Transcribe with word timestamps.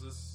This, 0.00 0.27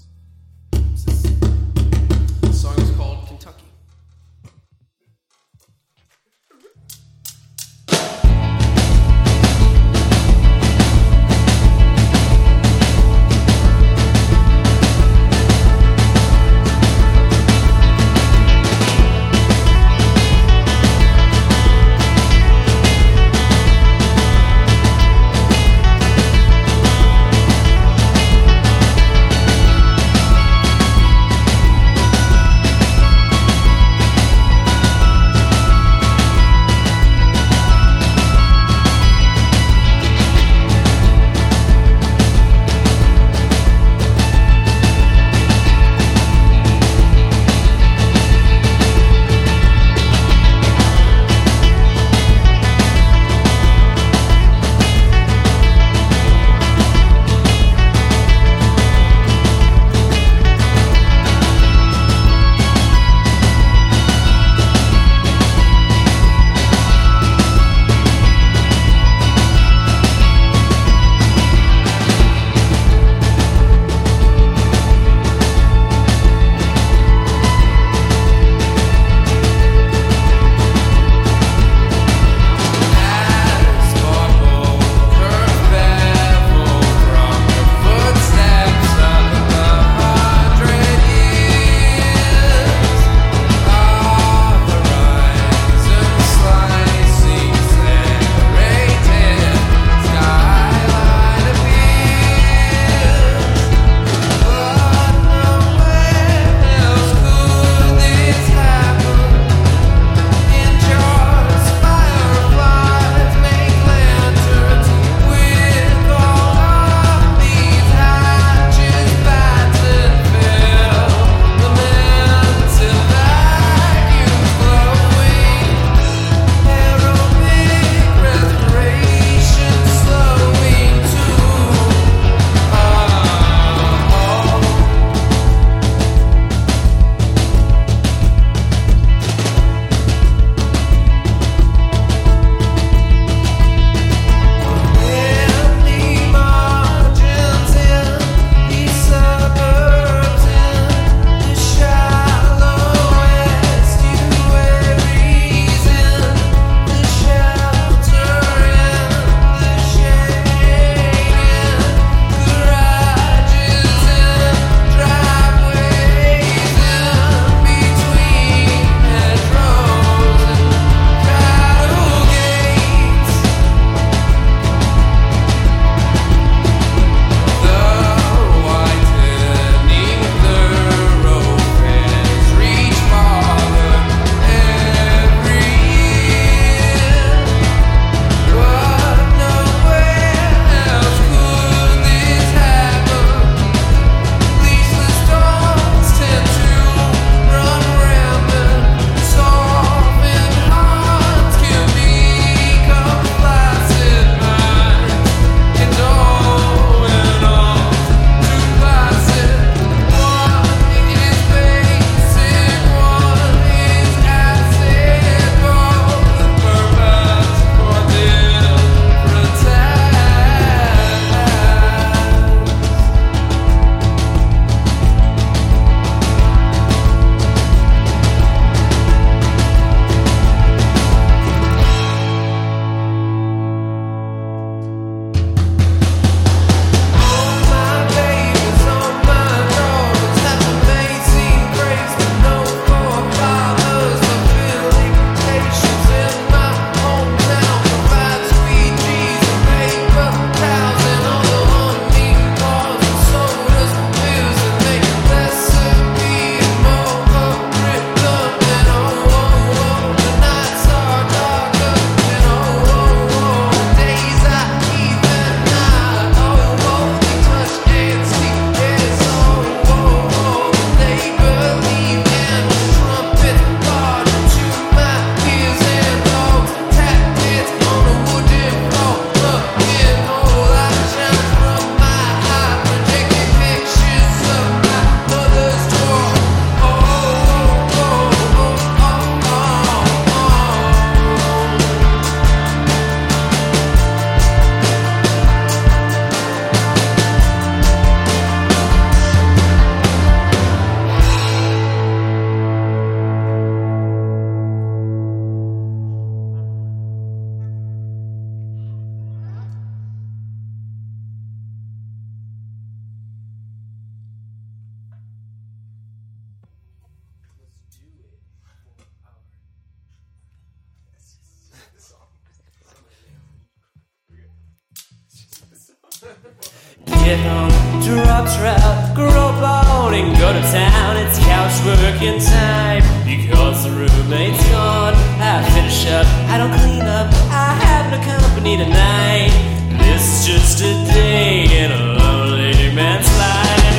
get 327.35 327.45
home, 327.47 327.71
drop 328.01 328.45
trout, 328.57 329.15
grow 329.15 329.49
bone, 329.57 330.13
and 330.13 330.37
go 330.37 330.53
to 330.53 330.61
town. 330.71 331.17
It's 331.17 331.39
couch 331.39 331.73
working 331.85 332.39
time 332.39 333.01
because 333.25 333.85
the 333.85 333.91
roommate's 333.91 334.61
gone. 334.69 335.15
I 335.41 335.63
finish 335.73 336.05
up, 336.07 336.27
I 336.53 336.57
don't 336.57 336.73
clean 336.81 337.01
up, 337.01 337.27
I 337.49 337.73
have 337.85 338.05
no 338.13 338.19
company 338.21 338.77
tonight. 338.77 339.51
This 339.97 340.21
is 340.21 340.47
just 340.47 340.81
a 340.81 340.93
day 341.13 341.65
in 341.81 341.91
a 341.91 342.01
lonely 342.19 342.93
man's 342.93 343.29
life. 343.41 343.97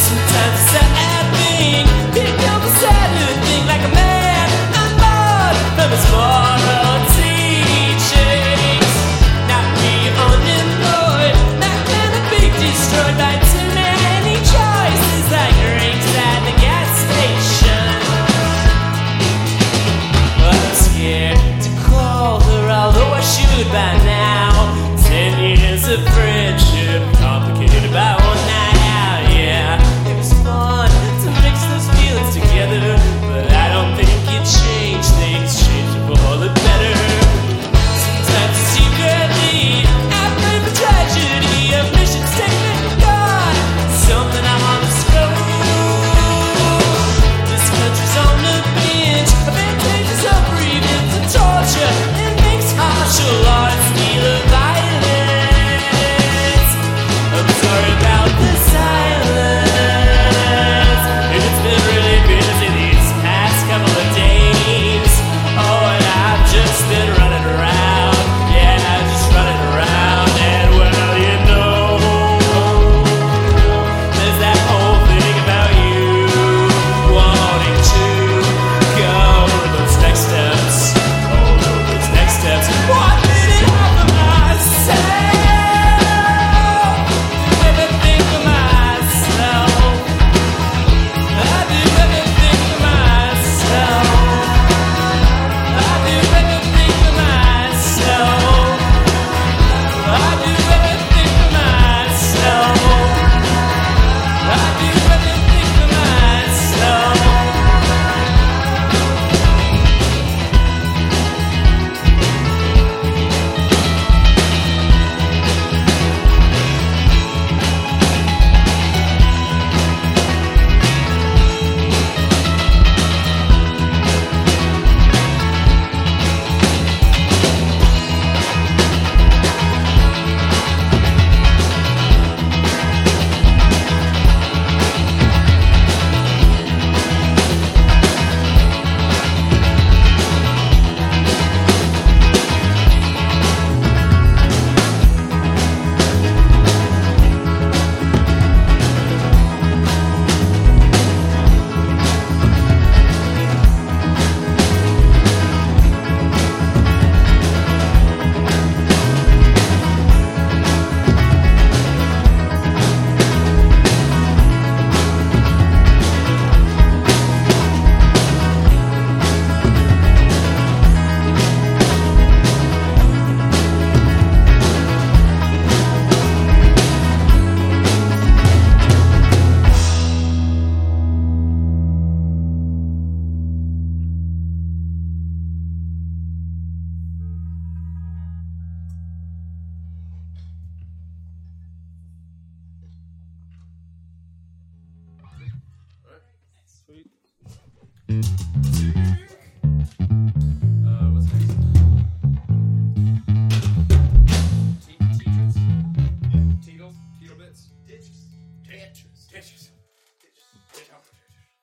Sometimes 0.00 0.56
it's 0.56 0.72
a 0.72 0.80
sad 0.80 1.24
thing, 1.36 1.84
becomes 2.16 2.64
a 2.64 2.74
sad 2.80 3.08
thing 3.44 3.62
like 3.66 3.84
a 3.84 3.92
man. 3.92 4.46
I'm 4.80 4.92
bored 5.00 5.56
from 5.76 5.90
his 5.92 6.06
moral 6.12 6.89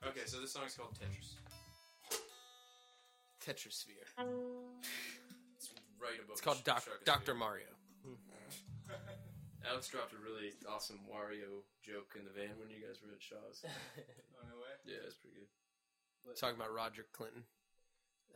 Okay, 0.08 0.24
so 0.26 0.40
this 0.40 0.54
song's 0.54 0.74
called 0.76 0.96
Tetris. 0.96 1.36
Tetrisphere. 3.44 4.08
It's 5.58 5.70
right 6.00 6.16
above 6.16 6.32
It's 6.32 6.42
called 6.42 6.58
Sh- 6.58 6.64
Doc- 6.64 6.84
Shark 6.86 7.04
Dr. 7.04 7.22
Sphere. 7.32 7.36
Mario. 7.36 7.68
Alex 9.70 9.90
dropped 9.90 10.14
a 10.14 10.18
really 10.24 10.54
awesome 10.70 11.00
Wario 11.12 11.68
joke 11.84 12.16
in 12.18 12.24
the 12.24 12.32
van 12.32 12.56
when 12.58 12.70
you 12.70 12.80
guys 12.80 13.02
were 13.04 13.12
at 13.12 13.22
Shaw's. 13.22 13.66
Oh, 14.38 14.46
no 14.48 14.56
way. 14.62 14.70
Yeah, 14.86 15.02
it's 15.04 15.18
pretty 15.18 15.36
good. 15.36 15.50
Talking 16.36 16.56
about 16.58 16.74
Roger 16.74 17.06
Clinton. 17.14 17.44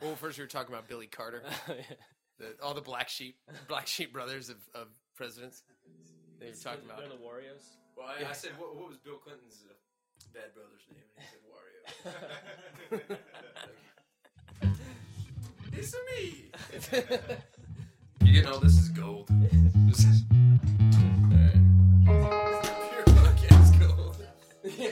Well, 0.01 0.15
first 0.15 0.37
we 0.37 0.43
were 0.43 0.47
talking 0.47 0.73
about 0.73 0.87
Billy 0.87 1.05
Carter, 1.07 1.43
the, 2.39 2.55
all 2.63 2.73
the 2.73 2.81
black 2.81 3.09
sheep, 3.09 3.37
black 3.67 3.85
sheep 3.85 4.11
brothers 4.11 4.49
of, 4.49 4.57
of 4.73 4.87
presidents. 5.15 5.63
They 6.39 6.47
were 6.47 6.53
talking 6.53 6.85
about. 6.85 6.97
They're 6.97 7.09
the 7.09 7.15
Warriors. 7.21 7.77
Well, 7.95 8.07
I, 8.07 8.29
I 8.29 8.33
said, 8.33 8.51
what, 8.57 8.75
what 8.75 8.87
was 8.87 8.97
Bill 8.97 9.17
Clinton's 9.17 9.63
uh, 9.69 9.73
bad 10.33 10.53
brother's 10.55 10.81
name? 10.89 11.03
And 11.15 11.23
he 11.23 11.29
said 11.29 11.41
Wario. 11.45 13.17
it's 15.73 15.95
me. 16.15 16.49
you 18.25 18.41
know, 18.41 18.57
this 18.57 18.77
is 18.77 18.89
gold. 18.89 19.29
This 19.87 19.99
is. 20.05 20.23
Alright. 22.07 22.41
Pure 22.89 23.05
podcast 23.05 23.79
gold. 23.79 24.17
Yeah, 24.63 24.89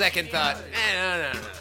second 0.00 0.30
thought. 0.30 0.56
Eh, 0.72 0.94
no, 0.94 1.30
no, 1.30 1.32
no. 1.34 1.59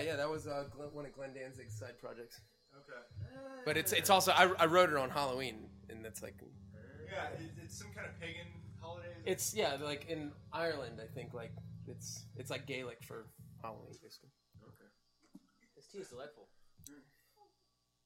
Yeah, 0.00 0.10
yeah, 0.12 0.16
that 0.16 0.28
was 0.30 0.46
uh, 0.46 0.64
Glenn, 0.74 0.88
one 0.92 1.06
of 1.06 1.12
Glenn 1.12 1.32
Danzig's 1.34 1.78
side 1.78 1.98
projects. 2.00 2.40
Okay. 2.74 3.00
But 3.64 3.76
it's 3.76 3.92
it's 3.92 4.10
also 4.10 4.32
I, 4.32 4.50
I 4.58 4.66
wrote 4.66 4.90
it 4.90 4.96
on 4.96 5.10
Halloween, 5.10 5.68
and 5.88 6.04
that's 6.04 6.22
like 6.22 6.34
Yeah, 7.12 7.24
it, 7.38 7.50
it's 7.64 7.78
some 7.78 7.88
kind 7.94 8.06
of 8.06 8.18
pagan 8.20 8.46
holiday. 8.80 9.08
is 9.08 9.26
it? 9.26 9.30
it's 9.30 9.54
yeah 9.54 9.76
like 9.82 10.08
in 10.08 10.32
Ireland 10.52 11.00
I 11.02 11.06
think 11.12 11.34
like 11.34 11.52
it's 11.86 12.24
it's 12.36 12.50
like 12.50 12.66
Gaelic 12.66 13.02
for 13.02 13.26
Halloween 13.62 13.94
basically. 14.02 14.30
This 15.76 15.86
tea 15.86 15.98
is 15.98 16.08
delightful. 16.08 16.48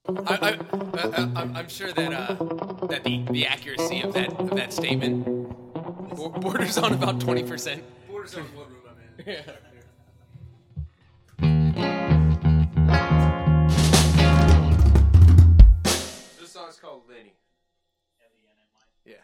I, 0.06 0.36
I, 0.36 0.50
I, 0.52 1.42
I'm, 1.42 1.56
I'm 1.56 1.68
sure 1.68 1.92
that 1.92 2.12
uh, 2.12 2.86
that 2.86 3.04
the, 3.04 3.24
the 3.30 3.46
accuracy 3.46 4.00
of 4.02 4.12
that 4.14 4.32
of 4.38 4.50
that 4.50 4.72
statement 4.72 5.24
bo- 6.16 6.28
borders 6.30 6.78
on 6.78 6.92
about 6.92 7.20
twenty 7.20 7.42
percent. 7.42 7.82
Borders 8.08 8.34
on 8.36 8.42
what 8.54 8.68
room 8.70 8.82
I'm 8.88 9.26
in. 9.28 9.34
This 16.38 16.52
song's 16.52 16.76
called 16.76 17.02
Lenny. 17.08 17.34
Yeah. 19.04 19.14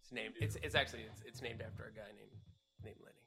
It's 0.00 0.12
named. 0.12 0.34
It's 0.40 0.56
it's 0.62 0.74
actually 0.74 1.02
it's, 1.10 1.22
it's 1.26 1.42
named 1.42 1.62
after 1.62 1.84
a 1.84 1.92
guy 1.92 2.10
named 2.16 2.36
named 2.84 3.00
Lenny. 3.00 3.24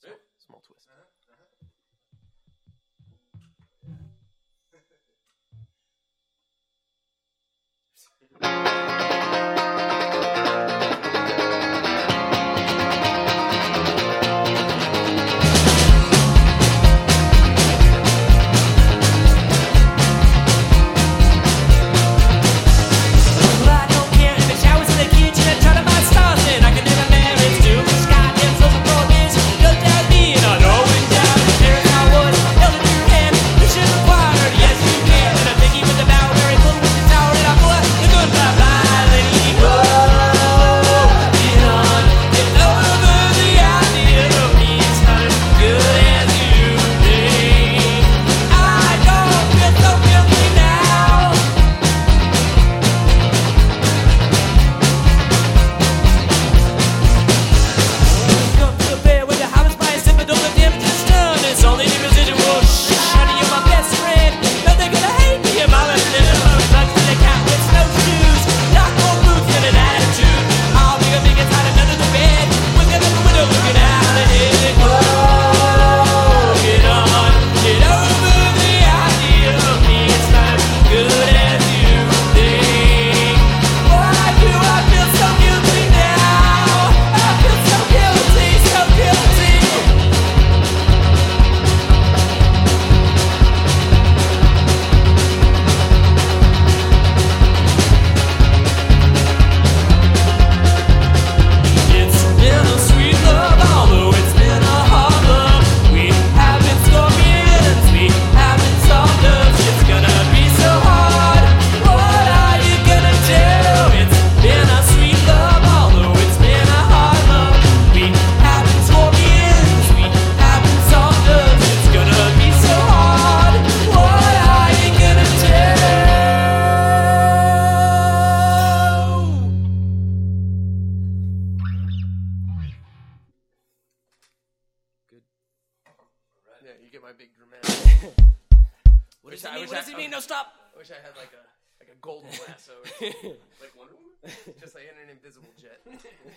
Small, 0.00 0.16
small 0.38 0.62
twist. 0.66 0.88
Uh-huh. 0.88 1.19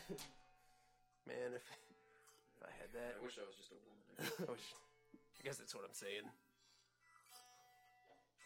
Man, 1.27 1.53
if 1.55 1.63
if 1.63 2.63
I 2.63 2.71
had 2.79 2.91
that, 2.93 3.15
I 3.19 3.23
wish 3.23 3.37
I 3.39 3.45
was 3.47 3.55
just 3.55 3.71
a 3.71 3.75
woman. 3.75 4.47
I 4.47 4.51
wish. 4.51 4.61
I 5.39 5.43
guess 5.43 5.57
that's 5.57 5.73
what 5.75 5.83
I'm 5.83 5.93
saying. 5.93 6.23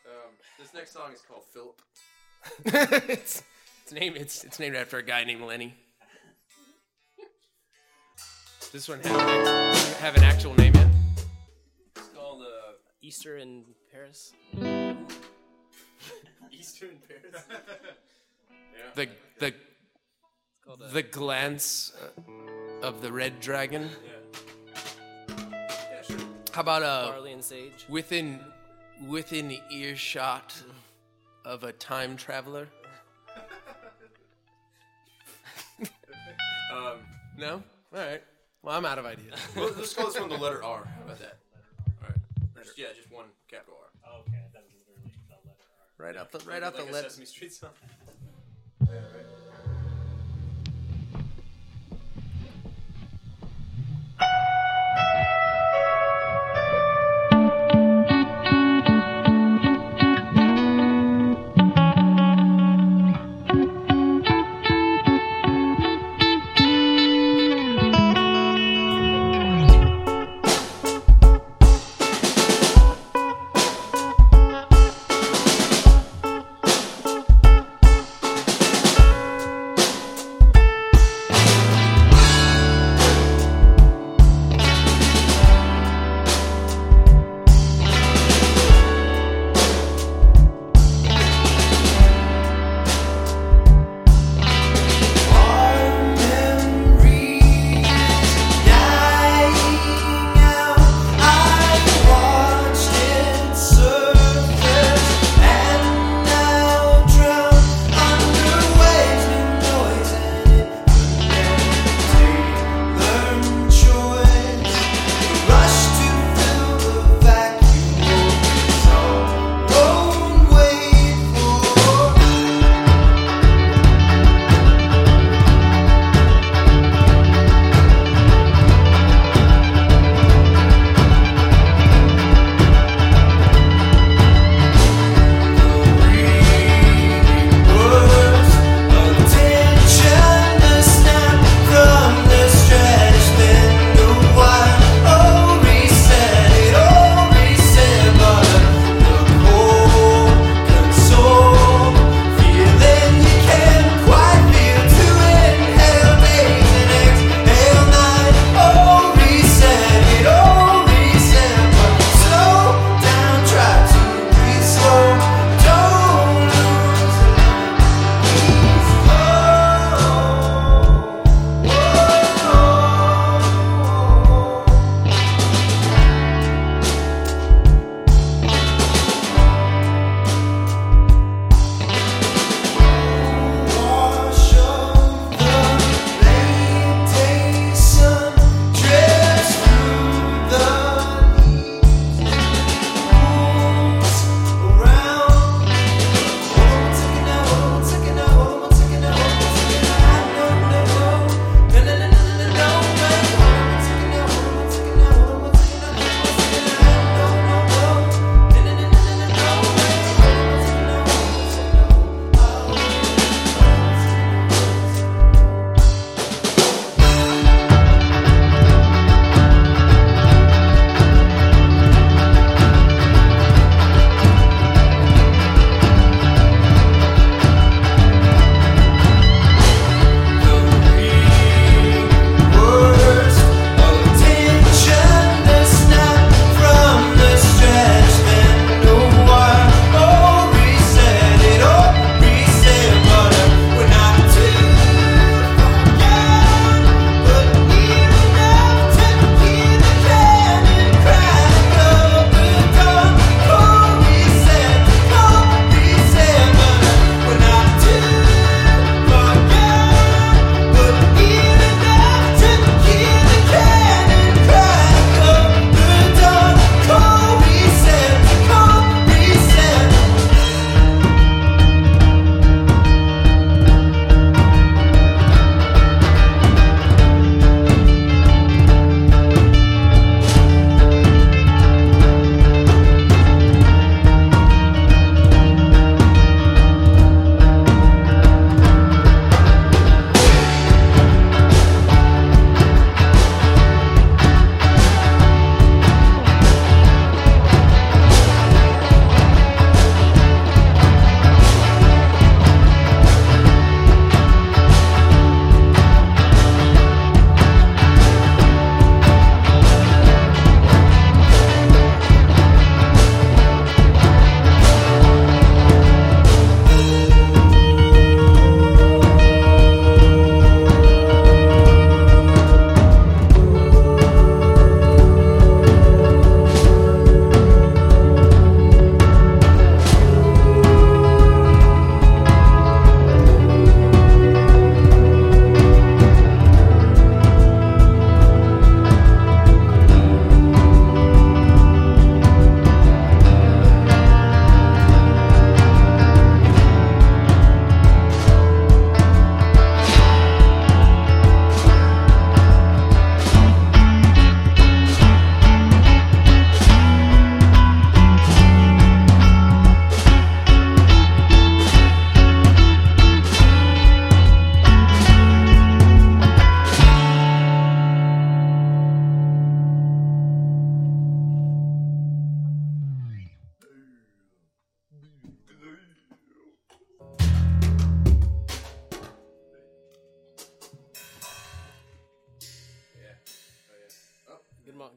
Um, 0.06 0.32
this 0.60 0.74
next 0.74 0.94
song 0.94 1.12
is 1.14 1.22
called 1.22 1.44
Philip. 1.54 1.82
it's 3.06 3.44
it's 3.84 3.92
named 3.94 4.16
it's 4.18 4.44
it's 4.44 4.60
named 4.60 4.76
after 4.76 4.98
a 4.98 5.04
guy 5.04 5.24
named 5.24 5.42
Lenny. 5.42 5.74
Does 8.60 8.72
this 8.72 8.90
one 8.90 9.00
have 9.02 9.16
an, 9.16 9.48
act- 9.48 9.94
have 10.00 10.18
an 10.18 10.24
actual 10.24 10.54
name 10.56 10.76
yet? 10.76 10.88
It's 11.96 12.08
called 12.10 12.42
uh, 12.42 12.74
Easter 13.02 13.38
in 13.38 13.64
Paris. 13.92 14.34
Eastern 16.52 16.98
Paris. 17.08 17.46
yeah. 17.50 18.92
The 18.96 19.10
the 19.40 19.54
It's 20.68 20.76
called 20.76 20.82
uh, 20.84 20.94
the 20.94 21.04
glance 21.04 21.94
uh, 22.02 22.86
of 22.86 23.02
the 23.02 23.12
red 23.12 23.40
dragon. 23.40 23.90
yeah, 25.30 26.02
sure. 26.06 26.18
How 26.52 26.62
about 26.62 26.84
uh 26.84 27.10
barley 27.12 27.34
and 27.34 27.44
sage. 27.44 27.86
within 27.90 28.40
within 29.08 29.58
earshot 29.72 30.56
of 31.46 31.64
a 31.64 31.72
time 31.74 32.16
traveler? 32.18 32.68
Um, 36.74 36.98
No. 37.38 37.64
All 37.94 38.00
right. 38.00 38.22
Well, 38.62 38.76
I'm 38.76 38.86
out 38.86 39.00
of 39.00 39.06
ideas. 39.06 39.34
well, 39.56 39.72
let's 39.78 39.94
call 39.94 40.08
this 40.08 40.20
one 40.20 40.30
the 40.30 40.38
letter 40.38 40.64
R. 40.64 40.86
How 40.86 41.04
about 41.06 41.20
that? 41.20 41.38
All 42.04 42.10
right. 42.10 42.18
Just- 42.66 42.78
yeah, 42.78 42.88
just 42.96 43.12
one 43.12 43.26
capital 43.50 43.76
R. 43.82 44.12
Oh, 44.12 44.20
okay, 44.22 44.34
that 44.54 44.64
was 44.64 44.74
literally 44.88 45.14
the 45.30 45.36
letter 45.48 45.66
R. 45.80 46.06
Right 46.06 46.18
out 46.18 46.32
the 46.32 46.40
right 46.40 46.62
out 46.62 46.76
like 46.76 46.86
the 46.86 46.92
a 46.92 46.94
letter. 46.94 47.10
Sesame 47.10 47.26
Street 47.26 47.54
song. 47.54 47.70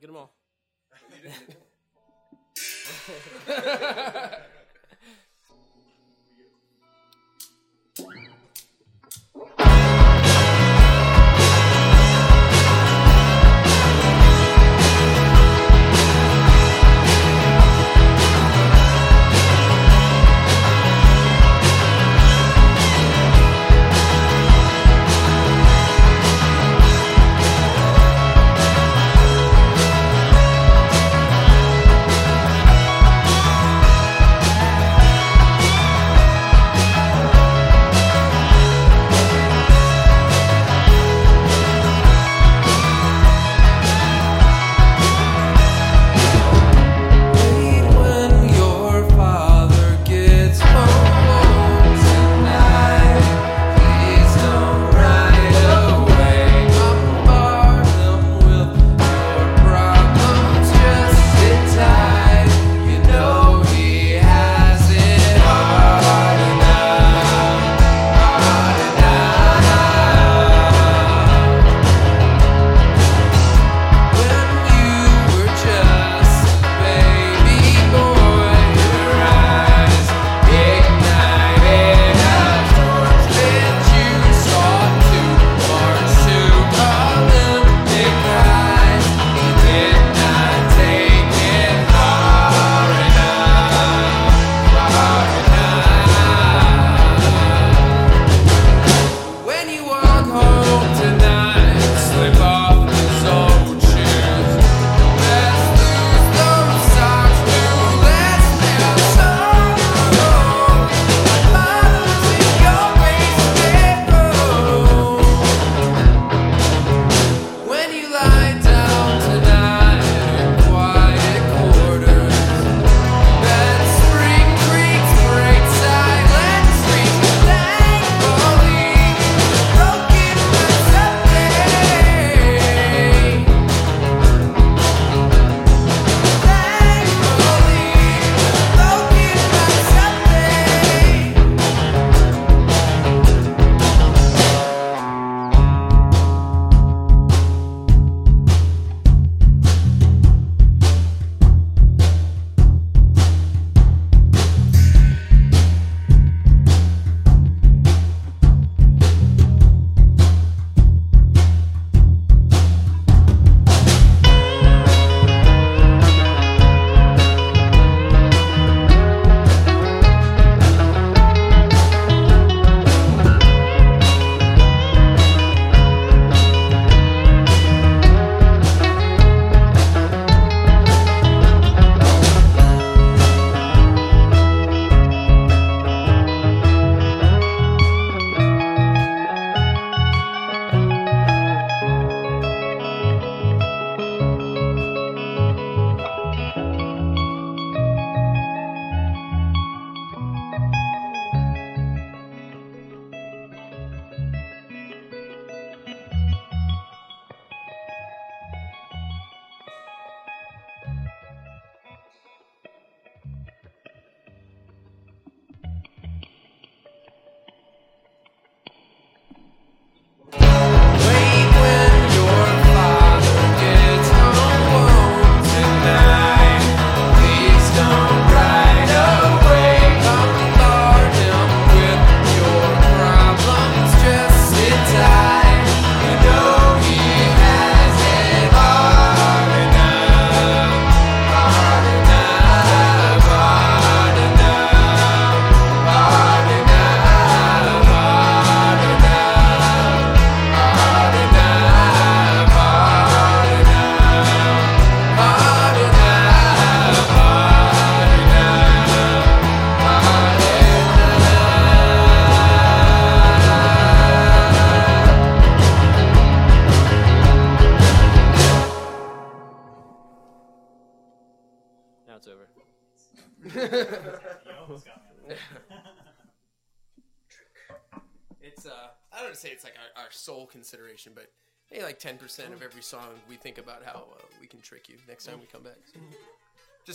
Get 0.01 0.07
them 0.07 0.17
all. 0.17 0.33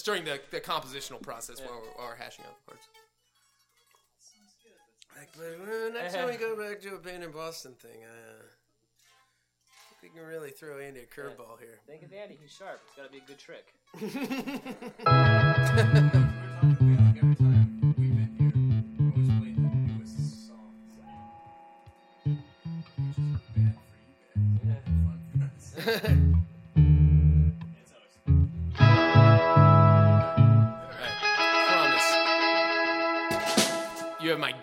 during 0.05 0.23
the, 0.23 0.39
the 0.51 0.61
compositional 0.61 1.21
process 1.21 1.59
while, 1.59 1.81
we're, 1.81 1.89
while 1.97 2.07
we're 2.09 2.15
hashing 2.15 2.45
out 2.45 2.55
the 2.65 2.71
parts. 2.71 2.87
Like, 5.17 5.29
but 5.35 5.57
uh, 5.67 5.89
next 5.93 6.13
time 6.13 6.29
we 6.29 6.37
go 6.37 6.55
back 6.55 6.79
to 6.81 6.95
a 6.95 6.97
band 6.97 7.23
in 7.23 7.31
Boston 7.31 7.73
thing, 7.81 8.03
uh, 8.03 8.43
We 10.03 10.09
can 10.09 10.21
really 10.27 10.51
throw 10.51 10.77
Andy 10.79 10.99
a 10.99 11.05
curveball 11.05 11.59
here. 11.59 11.79
Think 11.87 12.03
of 12.03 12.13
Andy. 12.13 12.37
He's 12.39 12.51
sharp. 12.51 12.79
It's 12.85 12.95
got 12.95 13.05
to 13.05 13.11
be 13.11 13.17
a 13.17 13.21
good 13.25 13.39
trick. 13.39 13.65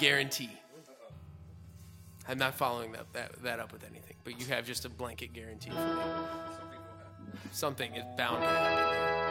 Guarantee. 0.03 0.51
I'm 2.29 2.39
not 2.39 2.55
following 2.55 2.93
that, 2.93 3.13
that 3.13 3.43
that 3.43 3.61
up 3.61 3.73
with 3.73 3.85
anything, 3.85 4.17
but 4.25 4.39
you 4.39 4.47
have 4.47 4.67
just 4.67 4.85
a 4.85 4.89
blanket 4.89 5.33
guarantee 5.33 5.71
for 5.71 5.77
me. 5.77 6.03
Something. 7.53 7.93
Something 7.93 7.95
is 7.95 8.05
bound 8.17 8.43
to 8.43 8.49
happen. 8.49 9.22